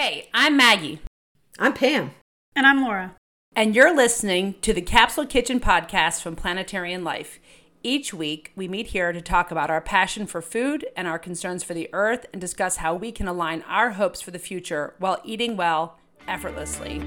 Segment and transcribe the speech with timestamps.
[0.00, 1.00] Hey, I'm Maggie.
[1.58, 2.12] I'm Pam.
[2.54, 3.16] And I'm Laura.
[3.56, 7.40] And you're listening to the Capsule Kitchen podcast from Planetarian Life.
[7.82, 11.64] Each week, we meet here to talk about our passion for food and our concerns
[11.64, 15.20] for the earth and discuss how we can align our hopes for the future while
[15.24, 17.00] eating well effortlessly.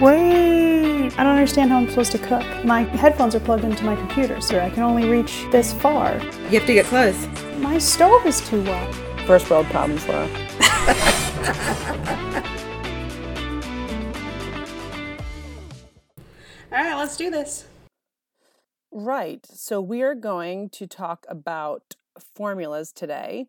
[0.00, 2.64] Wait, I don't understand how I'm supposed to cook.
[2.64, 6.14] My headphones are plugged into my computer, so I can only reach this far.
[6.50, 7.28] You have to get close.
[7.58, 8.92] My stove is too low.
[9.28, 11.22] First world problems, Laura.
[11.46, 11.52] All
[16.72, 17.66] right, let's do this.
[18.90, 19.46] Right.
[19.46, 21.94] So we are going to talk about
[22.34, 23.46] formulas today.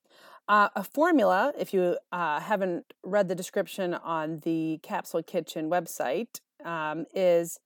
[0.48, 6.40] Uh, a formula, if you uh, haven't read the description on the Capsule Kitchen website,
[6.64, 7.60] um, is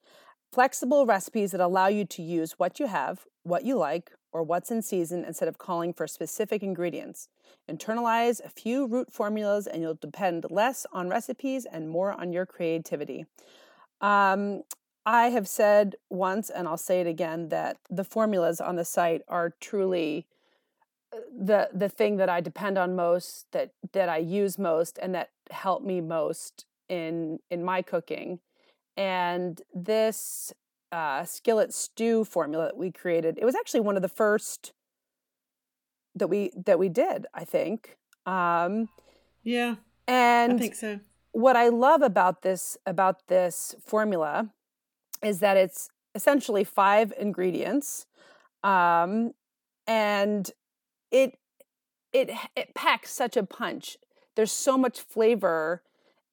[0.54, 4.71] flexible recipes that allow you to use what you have, what you like, or what's
[4.71, 7.27] in season instead of calling for specific ingredients.
[7.70, 12.45] Internalize a few root formulas and you'll depend less on recipes and more on your
[12.45, 13.26] creativity.
[13.99, 14.63] Um,
[15.05, 19.21] I have said once, and I'll say it again, that the formulas on the site
[19.27, 20.27] are truly
[21.13, 25.15] uh, the the thing that I depend on most, that that I use most, and
[25.15, 28.40] that help me most in in my cooking.
[28.96, 30.54] And this
[30.91, 34.73] uh, skillet stew formula that we created, it was actually one of the first
[36.15, 37.25] that we that we did.
[37.34, 37.97] I think.
[38.25, 38.89] Um,
[39.43, 39.75] yeah,
[40.07, 40.99] and I think so.
[41.31, 44.49] What I love about this about this formula
[45.23, 48.05] is that it's essentially five ingredients
[48.63, 49.31] um,
[49.87, 50.51] and
[51.12, 51.37] it
[52.13, 53.97] it it packs such a punch
[54.35, 55.84] there's so much flavor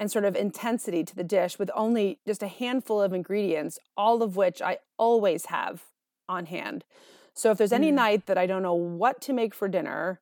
[0.00, 4.22] and sort of intensity to the dish with only just a handful of ingredients all
[4.22, 5.84] of which i always have
[6.28, 6.84] on hand
[7.34, 7.94] so if there's any mm.
[7.94, 10.20] night that i don't know what to make for dinner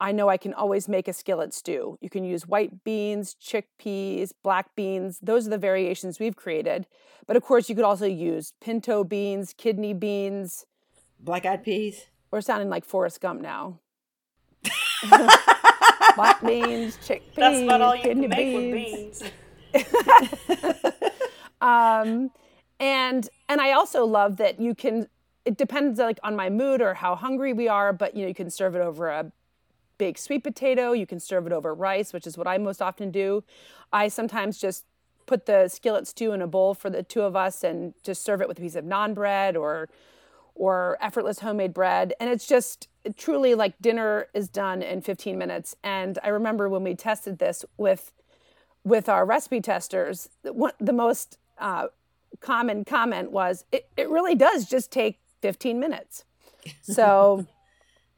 [0.00, 1.98] I know I can always make a skillet stew.
[2.00, 5.18] You can use white beans, chickpeas, black beans.
[5.20, 6.86] Those are the variations we've created.
[7.26, 10.64] But of course, you could also use pinto beans, kidney beans,
[11.18, 12.06] black eyed peas.
[12.30, 13.80] We're sounding like Forrest Gump now.
[16.16, 19.22] black beans, chickpeas, That's about all you kidney can make beans.
[19.22, 19.32] with
[19.72, 20.92] beans.
[21.60, 22.30] um,
[22.80, 25.08] and and I also love that you can.
[25.44, 28.34] It depends like on my mood or how hungry we are, but you know you
[28.34, 29.32] can serve it over a
[29.98, 30.92] baked sweet potato.
[30.92, 33.44] You can serve it over rice, which is what I most often do.
[33.92, 34.84] I sometimes just
[35.26, 38.40] put the skillet stew in a bowl for the two of us and just serve
[38.42, 39.88] it with a piece of naan bread or
[40.56, 45.74] or effortless homemade bread and it's just truly like dinner is done in 15 minutes
[45.82, 48.12] and i remember when we tested this with
[48.84, 51.86] with our recipe testers the most uh,
[52.40, 56.24] common comment was it, it really does just take 15 minutes
[56.82, 57.46] so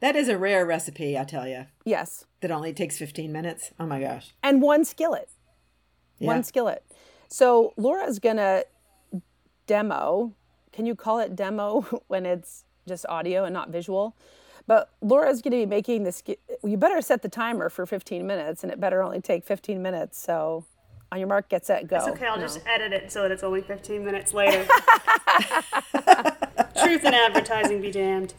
[0.02, 1.66] that is a rare recipe, I tell you.
[1.84, 2.26] Yes.
[2.40, 3.70] That only takes 15 minutes.
[3.78, 4.34] Oh my gosh.
[4.42, 5.30] And one skillet.
[6.18, 6.26] Yeah.
[6.26, 6.84] One skillet.
[7.28, 8.66] So Laura's to
[9.68, 10.34] demo.
[10.72, 14.16] Can you call it demo when it's just audio and not visual?
[14.66, 16.22] But Laura's going to be making this.
[16.62, 20.20] You better set the timer for 15 minutes, and it better only take 15 minutes.
[20.20, 20.64] So,
[21.10, 21.96] on your mark, get set, go.
[21.96, 22.26] It's okay.
[22.26, 22.42] I'll no.
[22.42, 24.64] just edit it so that it's only 15 minutes later.
[26.82, 28.34] Truth in advertising be damned.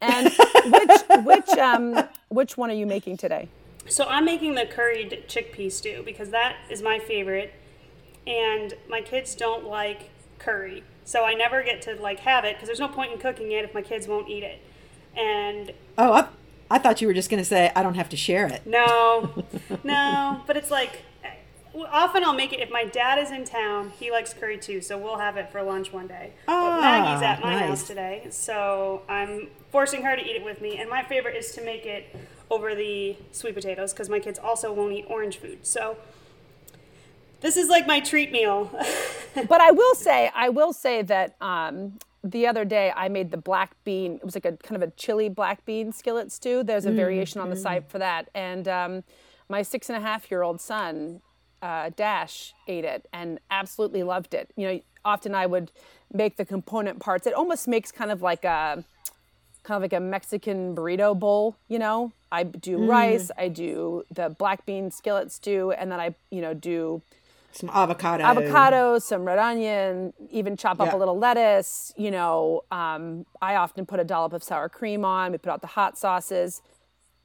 [0.00, 0.30] And
[0.66, 3.48] which which um which one are you making today?
[3.86, 7.54] So I'm making the curried chickpea stew because that is my favorite,
[8.26, 12.66] and my kids don't like curry, so I never get to like have it because
[12.66, 14.60] there's no point in cooking it if my kids won't eat it.
[15.16, 16.28] And oh, I,
[16.70, 18.66] I thought you were just going to say I don't have to share it.
[18.66, 19.44] No,
[19.84, 21.02] no, but it's like
[21.84, 23.92] often I'll make it if my dad is in town.
[23.98, 26.32] He likes curry too, so we'll have it for lunch one day.
[26.48, 27.68] Oh, but Maggie's at my nice.
[27.68, 30.78] house today, so I'm forcing her to eat it with me.
[30.78, 32.14] And my favorite is to make it
[32.50, 35.66] over the sweet potatoes because my kids also won't eat orange food.
[35.66, 35.96] So
[37.40, 38.70] this is like my treat meal.
[39.48, 41.98] but I will say, I will say that um,
[42.30, 44.16] the other day I made the black bean.
[44.16, 46.62] It was like a kind of a chili black bean skillet stew.
[46.62, 47.62] There's a mm, variation on the mm.
[47.62, 49.04] site for that, and um,
[49.48, 51.20] my six and a half year old son
[51.62, 54.50] uh, Dash ate it and absolutely loved it.
[54.56, 55.72] You know, often I would
[56.12, 57.26] make the component parts.
[57.26, 58.84] It almost makes kind of like a
[59.62, 61.56] kind of like a Mexican burrito bowl.
[61.68, 62.88] You know, I do mm.
[62.88, 67.02] rice, I do the black bean skillet stew, and then I you know do
[67.56, 71.92] some avocado, avocado, some red onion, even chop up a little lettuce.
[71.96, 75.32] You know, um, I often put a dollop of sour cream on.
[75.32, 76.62] We put out the hot sauces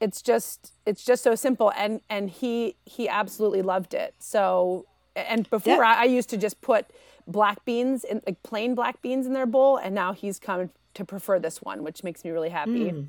[0.02, 4.84] it's just it's just so simple and and he he absolutely loved it so
[5.14, 5.94] and before yeah.
[5.96, 6.86] I, I, used to just put
[7.28, 11.04] black beans in like plain black beans in their bowl and now he's come to
[11.04, 13.06] prefer this one which makes me really happy mm.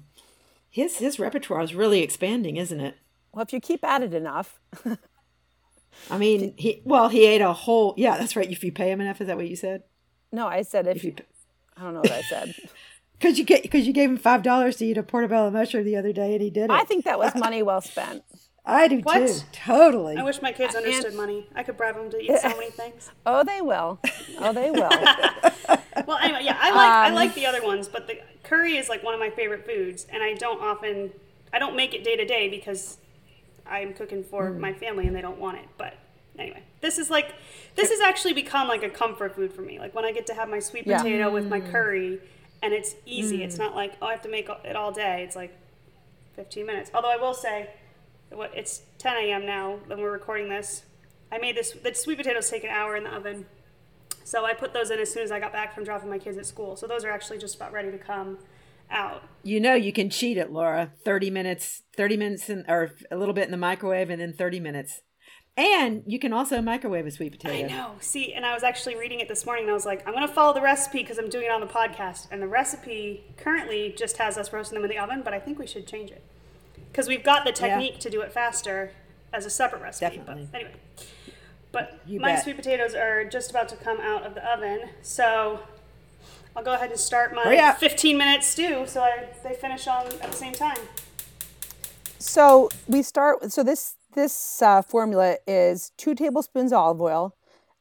[0.70, 2.96] his his repertoire is really expanding isn't it
[3.32, 4.60] well if you keep at it enough
[6.10, 7.94] I mean, he well, he ate a whole.
[7.98, 8.50] Yeah, that's right.
[8.50, 9.84] If you pay him enough, is that what you said?
[10.32, 11.26] No, I said if, If you, you.
[11.78, 12.56] I don't know what I said.
[13.20, 15.96] because you get because you gave him five dollars to eat a portobello mushroom the
[15.96, 16.72] other day, and he did it.
[16.72, 18.24] I think that was money well spent.
[18.66, 19.28] I do What?
[19.28, 19.34] too.
[19.52, 20.16] Totally.
[20.18, 21.48] I wish my kids understood money.
[21.54, 23.12] I could bribe them to eat so many things.
[23.26, 24.00] Oh, they will.
[24.40, 24.90] Oh, they will.
[26.08, 28.90] Well, anyway, yeah, I like I um, like the other ones, but the curry is
[28.90, 31.12] like one of my favorite foods, and I don't often
[31.52, 32.98] I don't make it day to day because
[33.66, 34.60] I'm cooking for mm.
[34.60, 35.66] my family and they don't want it.
[35.78, 35.96] But
[36.38, 37.34] anyway, this is like
[37.76, 39.80] this has actually become like a comfort food for me.
[39.80, 40.98] Like when I get to have my sweet Yeah.
[40.98, 42.20] potato with my curry,
[42.62, 43.44] and it's easy.
[43.44, 43.60] It's mm.
[43.60, 45.24] not like oh I have to make it all day.
[45.24, 45.58] It's like
[46.36, 46.92] 15 minutes.
[46.94, 47.70] Although I will say,
[48.30, 49.46] what it's 10 a.m.
[49.46, 50.84] now when we're recording this.
[51.32, 51.72] I made this.
[51.72, 53.46] The sweet potatoes take an hour in the oven.
[54.24, 56.38] So I put those in as soon as I got back from dropping my kids
[56.38, 56.76] at school.
[56.76, 58.38] So those are actually just about ready to come
[58.90, 59.24] out.
[59.44, 60.94] You know you can cheat it, Laura.
[61.04, 64.60] Thirty minutes, thirty minutes, in, or a little bit in the microwave, and then thirty
[64.60, 65.02] minutes.
[65.56, 67.66] And you can also microwave a sweet potato.
[67.66, 67.92] I know.
[68.00, 70.28] See, and I was actually reading it this morning and I was like, I'm going
[70.28, 72.28] to follow the recipe because I'm doing it on the podcast.
[72.32, 75.60] And the recipe currently just has us roasting them in the oven, but I think
[75.60, 76.24] we should change it.
[76.92, 78.94] Because we've got the technique to do it faster
[79.32, 80.18] as a separate recipe.
[80.18, 80.48] Definitely.
[80.52, 80.76] But anyway.
[81.72, 82.44] But You my bet.
[82.44, 84.90] sweet potatoes are just about to come out of the oven.
[85.04, 85.60] So
[86.56, 90.32] I'll go ahead and start my 15 minute stew so I, they finish on at
[90.32, 90.78] the same time.
[92.20, 93.52] So we start.
[93.52, 97.36] So this this uh, formula is two tablespoons olive oil,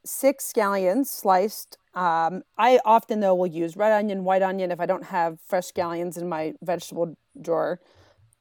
[0.05, 1.79] six scallions sliced.
[1.95, 5.71] Um, I often though will use red onion, white onion if I don't have fresh
[5.71, 7.79] scallions in my vegetable drawer.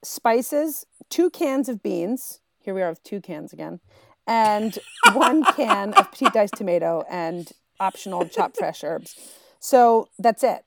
[0.03, 2.39] Spices, two cans of beans.
[2.61, 3.79] Here we are with two cans again,
[4.25, 4.79] and
[5.13, 9.15] one can of petite diced tomato and optional chopped fresh herbs.
[9.61, 10.65] So that's it.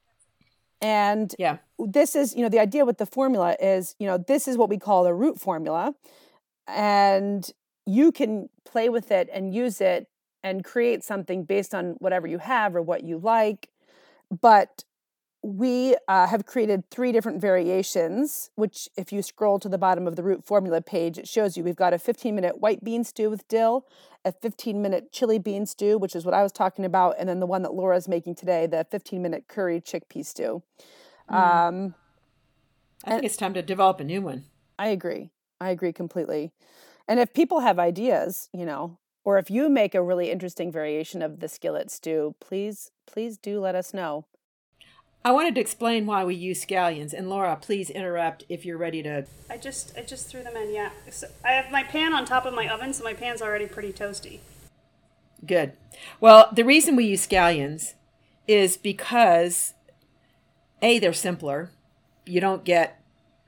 [0.81, 1.59] And Yeah.
[1.79, 4.71] this is you know the idea with the formula is you know this is what
[4.71, 5.95] we call the root formula
[6.69, 7.51] and
[7.87, 10.09] you can play with it and use it
[10.43, 13.71] and create something based on whatever you have or what you like
[14.41, 14.85] but
[15.47, 20.17] we uh, have created three different variations which if you scroll to the bottom of
[20.17, 23.29] the root formula page it shows you we've got a 15 minute white bean stew
[23.29, 23.87] with dill
[24.25, 27.41] a 15 minute chili bean stew which is what i was talking about and then
[27.41, 30.63] the one that laura's making today the 15 minute curry chickpea stew
[31.29, 31.95] um,
[33.05, 34.45] I think it's time to develop a new one.
[34.79, 35.31] I agree.
[35.61, 36.53] I agree completely.
[37.07, 41.23] And if people have ideas, you know, or if you make a really interesting variation
[41.23, 44.27] of the skillet stew, please, please do let us know.
[45.27, 49.03] I wanted to explain why we use scallions, and Laura, please interrupt if you're ready
[49.05, 49.25] to.
[49.49, 50.91] I just I just threw them in, yeah.
[51.11, 53.93] So I have my pan on top of my oven, so my pan's already pretty
[53.93, 54.41] toasty.
[55.47, 55.73] Good.
[56.21, 57.95] Well, the reason we use scallions
[58.47, 59.73] is because
[60.83, 61.71] a they're simpler.
[62.27, 63.01] You don't get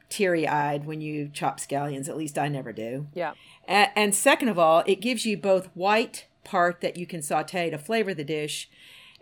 [0.08, 2.08] teary eyed when you chop scallions.
[2.08, 3.08] At least I never do.
[3.14, 3.32] Yeah.
[3.69, 7.69] A- And second of all, it gives you both white part that you can saute
[7.70, 8.69] to flavor the dish,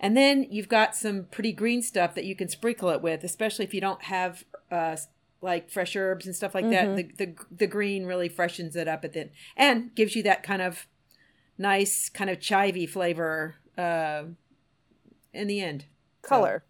[0.04, 3.64] and then you've got some pretty green stuff that you can sprinkle it with, especially
[3.64, 4.96] if you don't have uh,
[5.40, 6.96] like fresh herbs and stuff like that.
[6.96, 10.60] The, the the green really freshens it up at the and gives you that kind
[10.60, 10.86] of
[11.56, 14.24] nice kind of chivy flavor uh,
[15.32, 15.86] in the end.
[16.22, 16.64] Color.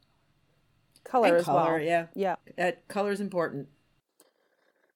[1.02, 1.80] Color And as color, well.
[1.80, 2.06] yeah.
[2.14, 2.36] Yeah.
[2.56, 3.68] That color is important.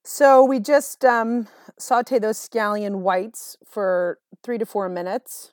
[0.05, 1.49] So we just um,
[1.79, 5.53] saute those scallion whites for three to four minutes.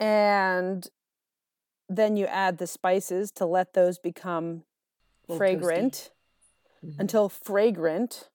[0.00, 0.88] And
[1.88, 4.64] then you add the spices to let those become
[5.36, 6.10] fragrant
[6.84, 7.00] Mhm.
[7.00, 8.28] until fragrant.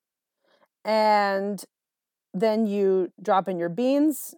[0.85, 1.63] And
[2.33, 4.35] then you drop in your beans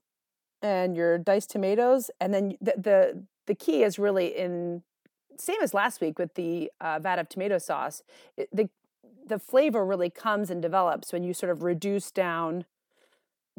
[0.61, 2.11] and your diced tomatoes.
[2.19, 4.83] And then the, the, the key is really in
[5.37, 8.03] same as last week with the uh, vat of tomato sauce.
[8.37, 8.69] It, the
[9.25, 12.65] the flavor really comes and develops when you sort of reduce down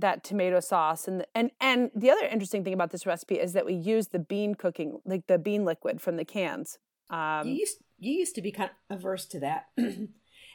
[0.03, 3.65] that tomato sauce and and and the other interesting thing about this recipe is that
[3.65, 6.79] we use the bean cooking like the bean liquid from the cans.
[7.09, 10.09] Um, you used you used to be kind of averse to that, and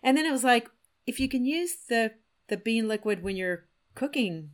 [0.04, 0.70] then it was like
[1.08, 2.12] if you can use the
[2.50, 4.52] the bean liquid when you're cooking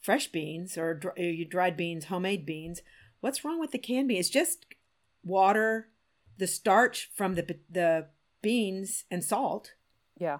[0.00, 2.82] fresh beans or you dried beans, homemade beans,
[3.20, 4.28] what's wrong with the canned beans?
[4.30, 4.66] Just
[5.24, 5.88] water,
[6.38, 8.06] the starch from the the
[8.42, 9.72] beans, and salt.
[10.18, 10.38] Yeah.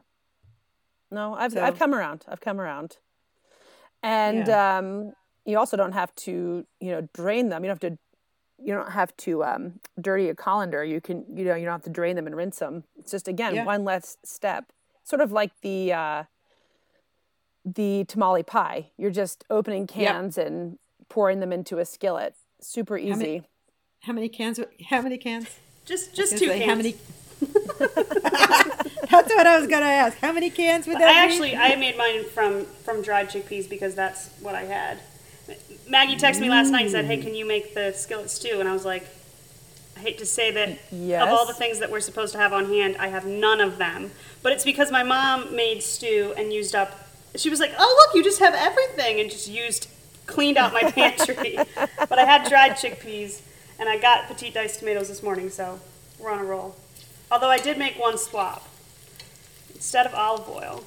[1.10, 2.24] No, I've So- I've come around.
[2.28, 2.98] I've come around.
[4.06, 5.12] And um,
[5.44, 7.64] you also don't have to, you know, drain them.
[7.64, 7.98] You don't have to
[8.58, 10.82] you don't have to um, dirty a colander.
[10.82, 12.84] You can, you know, you don't have to drain them and rinse them.
[12.98, 13.64] It's just again Yeah.
[13.64, 14.72] one less step.
[15.04, 16.22] Sort of like the uh,
[17.64, 18.90] the tamale pie.
[18.96, 22.34] You're just opening cans and pouring them into a skillet.
[22.60, 23.10] Super easy.
[23.16, 23.42] many-
[24.02, 24.58] How many cans?
[24.88, 25.48] How many cans?
[25.84, 26.68] Just just two say, cans.
[26.70, 28.72] How many?
[29.10, 30.18] That's what I was gonna ask.
[30.18, 31.04] How many cans would that be?
[31.04, 31.32] I be?
[31.32, 34.98] actually I made mine from from dried chickpeas because that's what I had.
[35.88, 38.68] Maggie texted me last night and said, "Hey, can you make the skillet stew?" And
[38.68, 39.06] I was like,
[39.96, 40.68] I hate to say that
[41.22, 43.78] of all the things that we're supposed to have on hand, I have none of
[43.78, 44.10] them.
[44.42, 47.08] But it's because my mom made stew and used up.
[47.36, 49.88] She was like, "Oh, look, you just have everything," and just used
[50.26, 51.58] cleaned out my pantry.
[52.08, 53.42] but I had dried chickpeas
[53.78, 55.78] and I got petite diced tomatoes this morning, so
[56.18, 56.74] we're on a roll.
[57.30, 58.66] Although I did make one swap.
[59.76, 60.84] Instead of olive oil,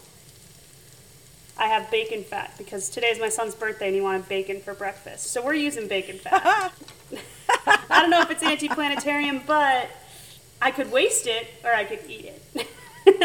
[1.57, 5.27] I have bacon fat because today's my son's birthday and he wanted bacon for breakfast.
[5.27, 6.73] So we're using bacon fat.
[7.67, 9.89] I don't know if it's anti-planetarian, but
[10.61, 12.67] I could waste it or I could eat it.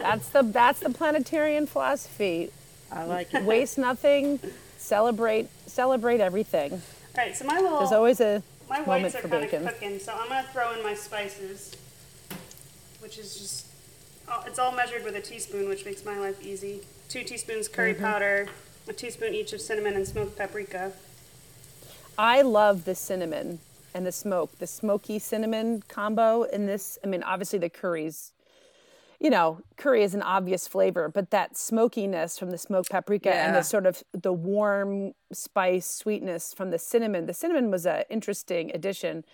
[0.00, 2.50] That's the that's the planetarian philosophy.
[2.92, 3.42] I like it.
[3.42, 4.38] Waste nothing,
[4.76, 6.72] celebrate celebrate everything.
[6.72, 6.80] All
[7.16, 9.66] right, so my little There's always a my moment whites are for kind bacon.
[9.66, 11.72] of cooking, so I'm gonna throw in my spices,
[13.00, 13.65] which is just
[14.46, 16.80] it's all measured with a teaspoon, which makes my life easy.
[17.08, 18.04] Two teaspoons curry Mm-hmm.
[18.04, 18.48] powder,
[18.88, 20.92] a teaspoon each of cinnamon and smoked paprika.
[22.18, 23.58] I love the cinnamon
[23.94, 26.98] and the smoke, the smoky cinnamon combo in this.
[27.04, 28.32] I mean, obviously the curries,
[29.20, 33.54] you know, curry is an obvious flavor, but that smokiness from the smoked paprika and
[33.54, 37.26] the sort of the warm spice sweetness from the cinnamon.
[37.26, 39.24] The cinnamon was an interesting addition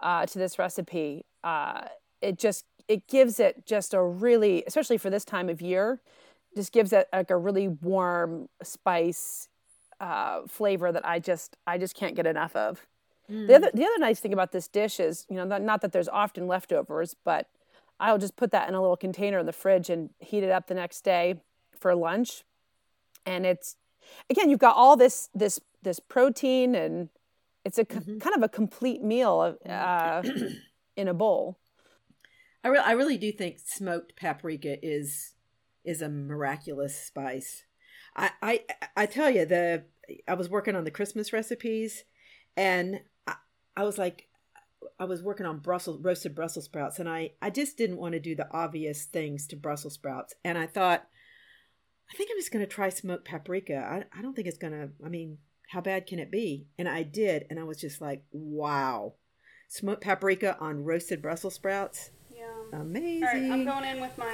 [0.00, 1.24] uh, to this recipe.
[1.42, 1.86] Uh,
[2.20, 6.00] it just it gives it just a really, especially for this time of year,
[6.56, 9.48] just gives it like a really warm spice
[10.00, 12.86] uh, flavor that I just I just can't get enough of.
[13.46, 15.92] The other the other nice thing about this dish is you know not, not that
[15.92, 17.48] there's often leftovers, but
[18.00, 20.66] I'll just put that in a little container in the fridge and heat it up
[20.66, 21.40] the next day
[21.78, 22.42] for lunch.
[23.24, 23.76] And it's
[24.28, 27.08] again you've got all this this this protein and
[27.64, 30.22] it's a c- kind of a complete meal uh,
[30.96, 31.58] in a bowl.
[32.64, 35.34] I, re- I really do think smoked paprika is
[35.84, 37.64] is a miraculous spice.
[38.16, 38.64] I, I
[38.96, 39.84] I tell you the
[40.28, 42.04] I was working on the Christmas recipes,
[42.56, 43.34] and I,
[43.76, 44.28] I was like,
[44.98, 48.20] I was working on Brussels roasted Brussels sprouts, and I I just didn't want to
[48.20, 51.06] do the obvious things to Brussels sprouts, and I thought,
[52.10, 53.76] I think I'm just going to try smoked paprika.
[53.76, 54.90] I I don't think it's gonna.
[55.04, 55.38] I mean,
[55.70, 56.66] how bad can it be?
[56.78, 59.14] And I did, and I was just like, wow,
[59.68, 62.10] smoked paprika on roasted Brussels sprouts.
[62.72, 62.80] Yeah.
[62.80, 63.22] Amazing.
[63.24, 64.32] All right, I'm going in with my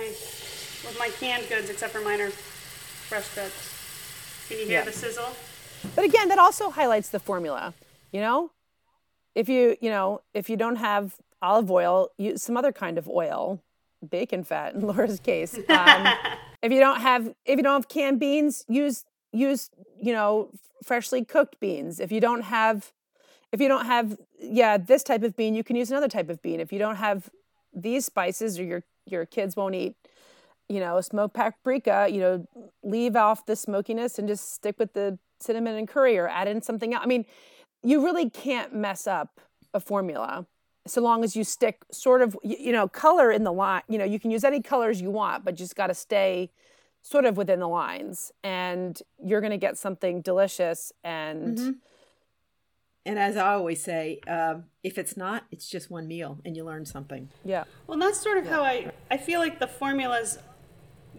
[0.85, 4.47] with my canned goods, except for mine are fresh cuts.
[4.49, 4.85] Can you hear Yeah.
[4.85, 5.35] the sizzle?
[5.95, 7.75] But again, that also highlights the formula.
[8.13, 8.51] You know,
[9.35, 13.09] if you you know if you don't have olive oil, use some other kind of
[13.09, 13.61] oil,
[14.09, 15.55] bacon fat in Laura's case.
[15.69, 16.07] Um,
[16.63, 20.51] if you don't have if you don't have canned beans, use use you know
[20.85, 21.99] freshly cooked beans.
[22.01, 22.93] If you don't have
[23.53, 26.41] if you don't have yeah this type of bean, you can use another type of
[26.41, 26.61] bean.
[26.61, 27.31] If you don't have
[27.75, 29.95] these spices or your your kids won't eat
[30.69, 32.47] you know smoked paprika you know
[32.83, 36.61] leave off the smokiness and just stick with the cinnamon and curry or add in
[36.61, 37.25] something else i mean
[37.83, 39.41] you really can't mess up
[39.73, 40.47] a formula
[40.87, 44.05] so long as you stick sort of you know color in the line you know
[44.05, 46.51] you can use any colors you want but just got to stay
[47.03, 51.77] sort of within the lines and you're going to get something delicious and Mhm.
[53.09, 56.63] And as I always say, um, if it's not, it's just one meal, and you
[56.63, 57.31] learn something.
[57.43, 57.65] yeah.
[57.87, 60.39] Well, that's sort of how I I feel like the formulas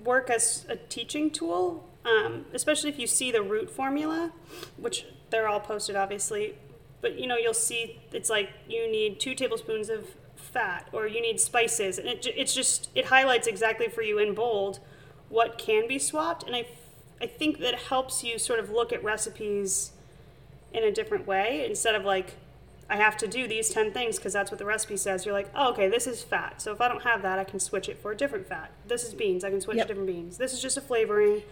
[0.05, 4.31] work as a teaching tool, um, especially if you see the root formula,
[4.77, 6.53] which they're all posted obviously,
[7.01, 11.19] but you know you'll see it's like you need two tablespoons of fat or you
[11.19, 14.79] need spices, and it, it's just it highlights exactly for you in bold
[15.29, 16.67] what can be swapped, and I
[17.19, 19.93] I think that helps you sort of look at recipes
[20.73, 22.35] in a different way instead of like
[22.91, 25.23] I have to do these 10 things because that's what the recipe says.
[25.23, 26.59] You're like, oh, okay, this is fat.
[26.59, 28.71] So if I don't have that, I can switch it for a different fat.
[28.87, 29.43] This is beans.
[29.43, 29.85] I can switch Yep.
[29.87, 30.37] to different beans.
[30.39, 31.43] This is just a flavoring.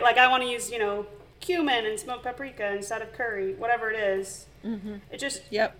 [0.00, 1.06] Like I want to use, you know,
[1.40, 4.46] cumin and smoked paprika instead of curry, whatever it is.
[4.64, 4.94] Mm-hmm.
[5.12, 5.76] It just, Yep.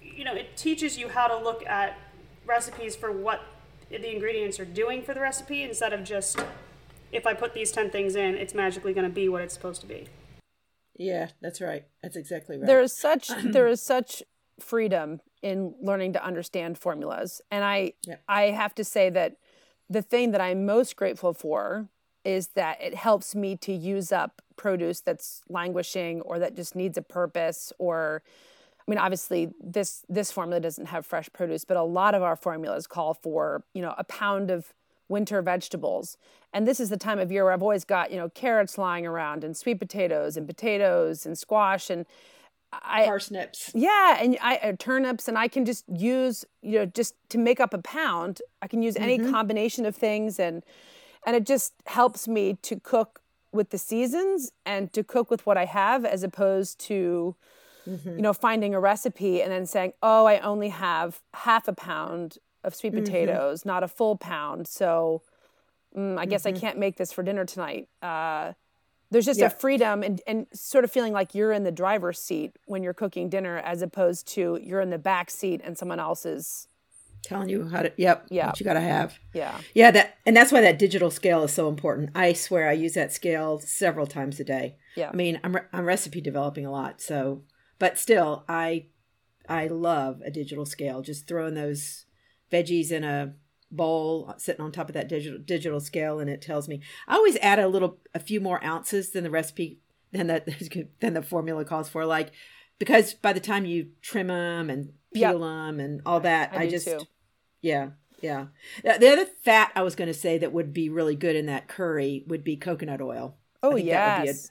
[0.00, 1.98] you know, it teaches you how to look at
[2.46, 3.42] recipes for what
[3.90, 6.38] the ingredients are doing for the recipe instead of just,
[7.12, 9.80] if I put these 10 things in, it's magically going to be what it's supposed
[9.82, 10.06] to be.
[10.98, 11.84] Yeah, that's right.
[12.02, 12.66] That's exactly right.
[12.66, 14.22] there is such there is such
[14.60, 18.22] freedom in learning to understand formulas and i Yep.
[18.26, 19.36] i have to say that
[19.90, 21.88] the thing that i'm most grateful for
[22.24, 26.96] is that it helps me to use up produce that's languishing or that just needs
[26.96, 28.22] a purpose or
[28.88, 32.36] I mean, obviously, this this formula doesn't have fresh produce, but a lot of our
[32.36, 34.72] formulas call for you know a pound of
[35.08, 36.16] winter vegetables,
[36.52, 39.06] and this is the time of year where I've always got you know carrots lying
[39.06, 42.06] around and sweet potatoes and potatoes and squash and
[42.72, 43.70] I parsnips.
[43.74, 47.60] yeah, and I uh, turnips, and I can just use you know just to make
[47.60, 48.42] up a pound.
[48.60, 50.64] I can use any combination of things, and
[51.24, 53.20] and it just helps me to cook
[53.52, 57.36] with the seasons and to cook with what I have as opposed to
[57.86, 62.38] you know finding a recipe and then saying oh I only have half a pound
[62.64, 65.22] of sweet potatoes not a full pound so
[65.96, 68.52] mm, I guess I can't make this for dinner tonight uh,
[69.10, 69.46] there's just Yeah.
[69.46, 72.94] a freedom and, and sort of feeling like you're in the driver's seat when you're
[72.94, 76.68] cooking dinner as opposed to you're in the back seat and someone else is
[77.22, 78.46] Telling you how to, yep, Yeah.
[78.46, 79.18] what you got to have.
[79.32, 82.10] yeah Yeah, that and that's why that digital scale is so important.
[82.14, 84.76] I swear I use that scale several times a day.
[84.96, 85.10] Yeah.
[85.12, 87.42] I mean, I'm re- I'm recipe developing a lot, so
[87.80, 88.86] but still I
[89.48, 91.02] I love a digital scale.
[91.02, 92.05] Just throwing those
[92.52, 93.34] veggies in a
[93.70, 96.80] bowl uh, sitting on top of that digital digital scale and it tells me.
[97.08, 99.80] I always add a little a few more ounces than the recipe
[100.12, 100.46] than that
[101.00, 102.30] than the formula calls for like
[102.78, 105.30] because by the time you trim them and Yep.
[105.32, 107.00] peel them and all that, I I, just too.
[107.62, 108.46] yeah, yeah.
[108.84, 111.46] The the other fat I was going to say that would be really good in
[111.46, 113.36] that curry would be coconut oil.
[113.62, 114.50] oh think that would be a yes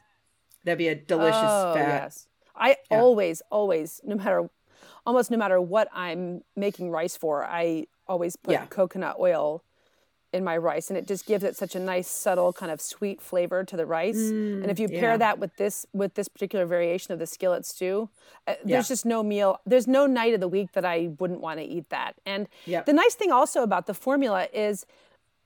[0.63, 2.03] That'd be a delicious oh, fat.
[2.05, 2.27] Yes.
[2.55, 2.99] I Yeah.
[2.99, 4.49] always, always, no matter,
[5.05, 8.65] almost no matter what I'm making rice for, I always put Yeah.
[8.67, 9.63] coconut oil
[10.33, 13.21] in my rice, and it just gives it such a nice, subtle kind of sweet
[13.21, 14.17] flavor to the rice.
[14.31, 15.17] and if you pair Mm, yeah.
[15.17, 18.09] that with this, with this particular variation of the skillet stew,
[18.47, 18.75] uh, Yeah.
[18.75, 21.65] there's just no meal, there's no night of the week that I wouldn't want to
[21.65, 22.15] eat that.
[22.25, 22.85] And Yep.
[22.85, 24.85] the nice thing also about the formula is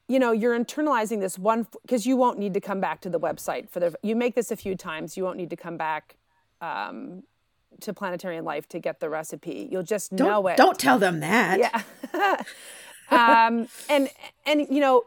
[0.08, 3.20] you know you're internalizing this one because you won't need to come back to the
[3.20, 6.16] website for the you make this a few times you won't need to come back
[6.62, 7.22] um,
[7.80, 9.68] to planetarian life to get the recipe.
[9.72, 10.58] You'll just Don't know it.
[10.58, 11.60] don't tell them that.
[11.60, 12.44] yeah.
[13.12, 14.08] Um, and
[14.46, 15.04] and you know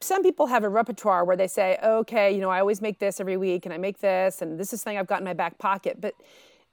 [0.00, 3.20] some people have a repertoire where they say okay you know i always make this
[3.20, 5.56] every week and i make this and this is something i've got in my back
[5.58, 6.00] pocket.
[6.00, 6.14] But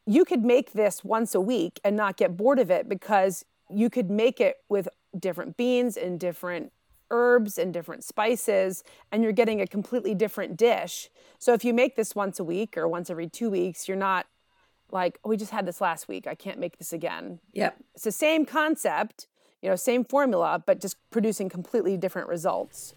[0.08, 3.92] you could make this once a week and not get bored of it because you
[3.92, 4.90] could make it with
[5.20, 6.72] different beans and different
[7.12, 11.10] herbs and different spices and you're getting a completely different dish.
[11.38, 14.26] So if you make this once a week or once every two weeks you're not
[14.92, 17.78] like oh, we just had this last week i can't make this again Yep.
[17.96, 19.28] it's the same concept,
[19.62, 22.94] you know, same formula, but just producing completely different results.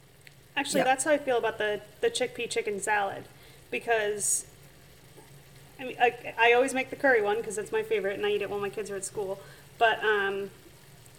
[0.57, 0.85] Actually, Yeah.
[0.85, 3.25] that's how I feel about the, the chickpea chicken salad
[3.71, 4.47] because
[5.79, 8.31] I mean, I, I always make the curry one because it's my favorite and I
[8.31, 9.41] eat it while my kids are at school.
[9.77, 10.51] But, um,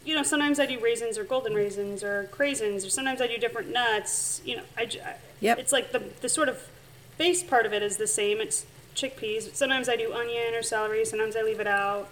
[0.06, 3.38] you know, sometimes I do raisins or golden raisins or craisins or sometimes I do
[3.38, 4.42] different nuts.
[4.46, 5.60] You know, I, j- I- Yep.
[5.60, 6.70] it's like the, the sort of
[7.18, 8.40] base part of it is the same.
[8.40, 9.54] It's chickpeas.
[9.56, 11.06] Sometimes I do onion or celery.
[11.06, 12.10] Sometimes I leave it out.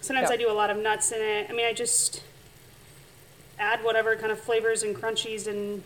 [0.00, 0.38] Sometimes Yep.
[0.38, 1.46] I do a lot of nuts in it.
[1.50, 2.22] I mean, I just
[3.58, 5.82] add whatever kind of flavors and crunchies and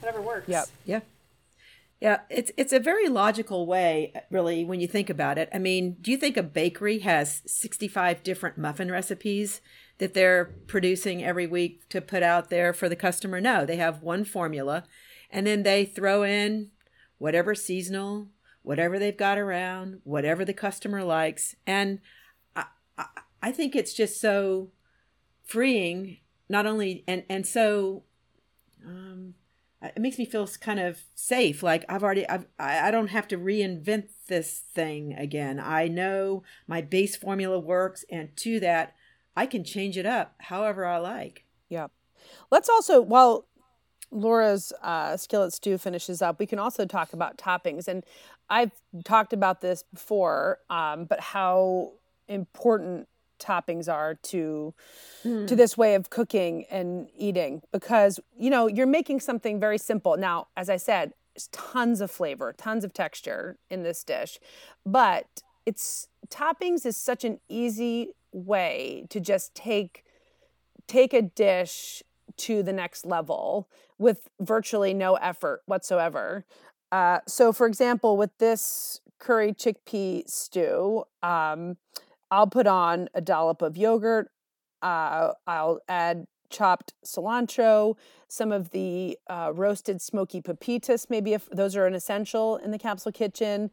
[0.00, 0.48] whatever works.
[0.48, 0.66] Yep.
[0.84, 1.00] Yeah.
[2.00, 5.48] Yeah, it's it's a very logical way, really, when you think about it.
[5.52, 9.60] I mean, do you think a bakery has sixty five different muffin recipes
[9.98, 13.40] that they're producing every week to put out there for the customer?
[13.40, 14.84] No, they have one formula,
[15.28, 16.70] and then they throw in
[17.18, 18.28] whatever seasonal,
[18.68, 22.00] whatever they've got around, whatever the customer likes, and
[22.54, 22.64] I
[22.98, 23.06] I,
[23.42, 24.72] I think it's just so
[25.42, 26.18] freeing,
[26.50, 28.02] not only and and so
[28.86, 29.34] um,
[29.80, 31.62] it makes me feel kind of safe.
[31.62, 35.58] Like I've already, I've, I I don't have to reinvent this thing again.
[35.58, 38.94] I know my base formula works, and to that,
[39.34, 41.46] I can change it up however I like.
[41.70, 41.86] Yeah.
[42.50, 43.46] Let's also, while
[44.10, 47.88] Laura's uh, skillet stew finishes up, we can also talk about toppings.
[47.88, 48.04] And
[48.50, 48.72] I've
[49.04, 51.92] talked about this before, um, but how
[52.28, 53.08] important
[53.38, 54.74] toppings are to
[55.22, 60.16] to this way of cooking and eating because you know you're making something very simple
[60.16, 64.40] now as i said there's tons of flavor tons of texture in this dish
[64.84, 70.04] but it's toppings is such an easy way to just take
[70.88, 72.02] take a dish
[72.36, 76.44] to the next level with virtually no effort whatsoever.
[76.90, 81.76] Uh, so, for example, with this curry chickpea stew, um,
[82.30, 84.30] I'll put on a dollop of yogurt.
[84.82, 87.96] Uh, I'll add chopped cilantro,
[88.28, 91.10] some of the uh, roasted smoky pepitas.
[91.10, 93.70] Maybe if those are an essential in the capsule kitchen.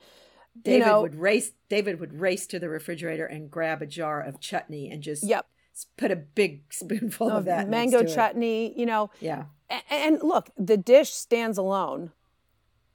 [0.62, 1.52] David you know, would race.
[1.70, 5.46] David would race to the refrigerator and grab a jar of chutney and just Yep.
[5.98, 8.16] put a big spoonful of that next mango to it.
[8.16, 8.78] chutney.
[8.78, 12.12] You know, Yeah, A- and look, the dish stands alone,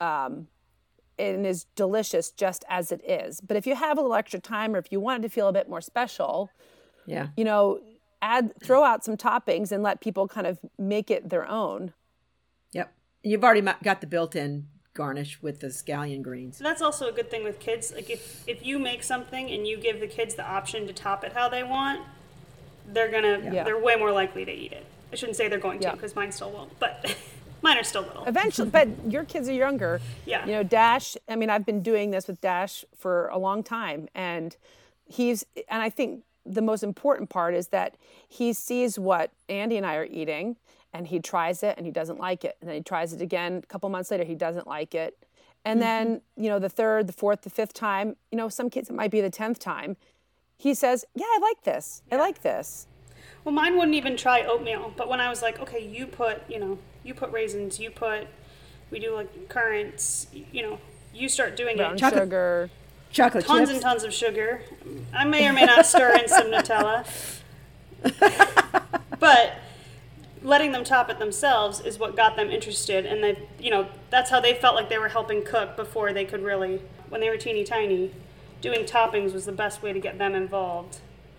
[0.01, 0.47] um,
[1.17, 3.39] and is delicious just as it is.
[3.39, 5.47] But if you have a little extra time, or if you want it to feel
[5.47, 6.49] a bit more special,
[7.05, 7.79] yeah, you know,
[8.21, 11.93] add throw out some toppings and let people kind of make it their own.
[12.73, 12.93] yep.
[13.23, 16.57] You've already got the built-in garnish with the scallion greens.
[16.57, 17.93] So that's also a good thing with kids.
[17.93, 21.23] Like if if you make something and you give the kids the option to top
[21.23, 22.01] it how they want,
[22.87, 23.63] they're gonna Yeah.
[23.63, 24.85] they're way more likely to eat it.
[25.11, 26.77] I shouldn't say they're going to because mine still won't.
[26.79, 27.15] But
[27.61, 28.25] Mine are still little.
[28.25, 30.01] Eventually, but your kids are younger.
[30.25, 30.45] Yeah.
[30.45, 34.07] You know, Dash, I mean, I've been doing this with Dash for a long time.
[34.15, 34.55] And
[35.05, 37.95] he's, and I think the most important part is that
[38.27, 40.57] he sees what Andy and I are eating
[40.93, 42.57] and he tries it and he doesn't like it.
[42.61, 45.17] And then he tries it again a couple months later, he doesn't like it.
[45.63, 45.87] And mm-hmm.
[45.87, 48.93] then, you know, the third, the fourth, the fifth time, you know, some kids it
[48.93, 49.97] might be the tenth time.
[50.57, 52.01] He says, Yeah, I like this.
[52.11, 52.87] I like this.
[53.43, 56.59] Well, mine wouldn't even try oatmeal, but when I was like, okay, you put, you
[56.59, 58.27] know, you put raisins, you put,
[58.89, 60.79] we do like currants, you know,
[61.13, 61.99] you start doing Brown it.
[61.99, 62.69] Chocolate- sugar.
[63.11, 63.71] Chocolate Tons chips.
[63.71, 64.61] and tons of sugar.
[65.13, 67.05] I may or may not stir in some Nutella.
[69.19, 69.55] but
[70.41, 74.31] letting them top it themselves is what got them interested and they you know that's
[74.31, 77.37] how they felt like they were helping cook before they could really when they were
[77.37, 78.09] teeny tiny
[78.59, 80.97] doing toppings was the best way to get them involved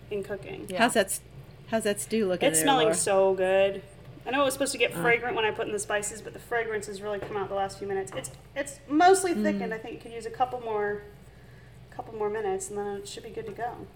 [0.09, 1.19] in cooking How's that?
[1.67, 2.47] How's that stew looking?
[2.47, 2.95] it's there, smelling Laura?
[2.95, 3.81] so good
[4.25, 6.33] i know it was supposed to get fragrant when i put in the spices but
[6.33, 9.77] the fragrance has really come out the last few minutes it's it's mostly thickened i
[9.77, 11.03] think you could use a couple more
[11.91, 13.87] couple more minutes and then it should be good to go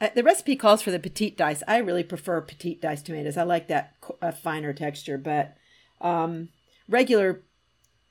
[0.00, 1.62] Uh, the recipe calls for the petite dice.
[1.68, 3.36] I really prefer petite dice tomatoes.
[3.36, 5.56] I like that uh, finer texture, but
[6.00, 6.48] um,
[6.88, 7.42] regular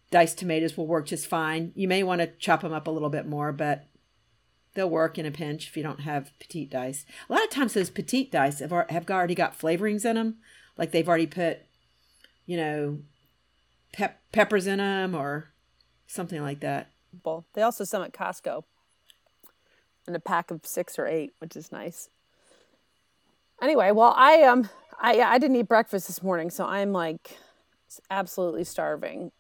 [0.10, 1.74] diced tomatoes will work just fine.
[1.76, 3.88] You may want to chop them up a little bit more, but
[4.74, 7.06] they'll work in a pinch if you don't have petite dice.
[7.30, 10.38] A lot of times those petite dice have, have already got flavorings in them,
[10.78, 11.60] like they've already put,
[12.46, 13.00] you know,
[13.94, 15.52] pep- peppers in them or
[16.08, 16.90] something like that.
[17.24, 18.64] Well, They also sell at Costco
[20.08, 22.10] in a pack of six or eight, which is nice.
[23.62, 27.38] Anyway, well, I um, I I didn't eat breakfast this morning, so I'm like
[28.10, 29.32] absolutely starving.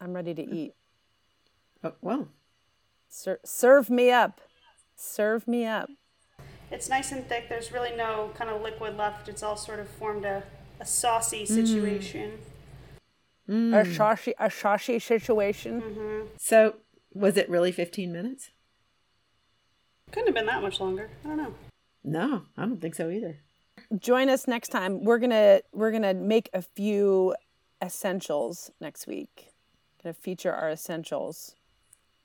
[0.00, 0.74] I'm ready to eat.
[1.84, 2.28] Oh, well,
[3.10, 4.40] Ser- serve me up,
[4.94, 5.90] serve me up.
[6.70, 7.48] It's nice and thick.
[7.48, 9.28] There's really no kind of liquid left.
[9.28, 10.44] It's all sort of formed a,
[10.78, 11.48] a saucy mm.
[11.48, 12.38] situation.
[13.48, 13.94] A mm.
[13.94, 15.82] shoshy, a shoshy situation.
[15.82, 16.26] Mm-hmm.
[16.38, 16.76] so
[17.12, 18.50] was it really 15 minutes?
[20.12, 21.10] Couldn't have been that much longer.
[21.24, 21.54] I don't know.
[22.04, 23.38] No, I don't think so either.
[23.98, 25.02] Join us next time.
[25.02, 27.34] We're gonna we're gonna make a few
[27.82, 29.48] essentials next week.
[30.02, 31.56] Gonna feature our essentials.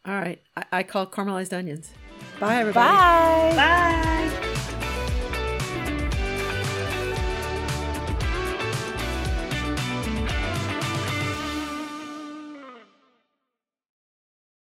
[0.08, 0.42] All right.
[0.56, 1.92] I, I call caramelized onions.
[2.40, 2.90] Bye, everybody.
[2.90, 3.54] Bye.
[3.56, 4.25] Bye.